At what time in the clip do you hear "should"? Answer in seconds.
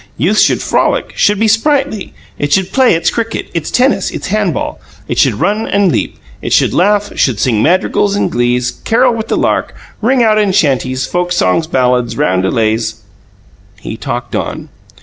0.39-0.63, 1.15-1.39, 2.51-2.71, 5.19-5.35, 6.53-6.73, 7.15-7.39